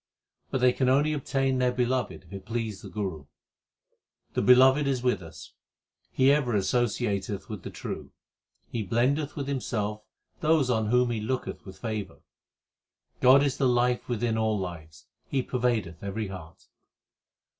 but 0.49 0.61
they 0.61 0.73
can 0.73 0.89
only 0.89 1.13
obtain 1.13 1.59
their 1.59 1.71
Beloved 1.71 2.23
if 2.23 2.33
it 2.33 2.43
please 2.47 2.81
the 2.81 2.89
Guru. 2.89 3.27
The 4.33 4.41
Beloved 4.41 4.87
is 4.87 5.03
with 5.03 5.21
us; 5.21 5.53
He 6.11 6.31
ever 6.31 6.53
associateth 6.53 7.49
with 7.49 7.61
the 7.61 7.69
true; 7.69 8.11
He 8.71 8.81
blendeth 8.83 9.35
with 9.35 9.47
Himself 9.47 10.01
those 10.39 10.71
on 10.71 10.87
whom 10.87 11.11
He 11.11 11.21
looketh 11.21 11.63
with 11.67 11.77
favour. 11.77 12.21
God 13.19 13.43
is 13.43 13.57
the 13.57 13.69
life 13.69 14.09
within 14.09 14.39
all 14.39 14.57
lives; 14.57 15.05
He 15.27 15.43
pervadeth 15.43 16.01
every 16.01 16.29
heart. 16.29 16.65